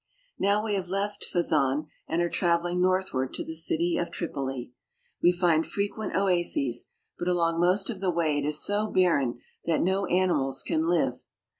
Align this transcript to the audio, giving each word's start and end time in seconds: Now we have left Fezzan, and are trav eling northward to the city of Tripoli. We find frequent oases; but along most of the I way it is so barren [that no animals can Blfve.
Now 0.39 0.65
we 0.65 0.73
have 0.73 0.89
left 0.89 1.27
Fezzan, 1.31 1.85
and 2.07 2.23
are 2.23 2.27
trav 2.27 2.61
eling 2.63 2.79
northward 2.79 3.35
to 3.35 3.43
the 3.45 3.53
city 3.53 3.97
of 3.97 4.09
Tripoli. 4.09 4.73
We 5.21 5.31
find 5.31 5.63
frequent 5.63 6.15
oases; 6.15 6.87
but 7.19 7.27
along 7.27 7.59
most 7.59 7.91
of 7.91 7.99
the 7.99 8.09
I 8.09 8.15
way 8.15 8.37
it 8.39 8.45
is 8.45 8.65
so 8.65 8.87
barren 8.87 9.41
[that 9.65 9.83
no 9.83 10.07
animals 10.07 10.63
can 10.63 10.81
Blfve. 10.81 11.19